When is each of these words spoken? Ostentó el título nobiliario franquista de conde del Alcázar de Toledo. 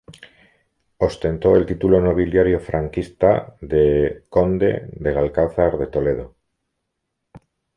Ostentó 0.97 1.55
el 1.55 1.67
título 1.67 2.01
nobiliario 2.01 2.59
franquista 2.59 3.55
de 3.61 4.25
conde 4.29 4.89
del 4.93 5.15
Alcázar 5.15 5.77
de 5.77 5.85
Toledo. 5.85 6.35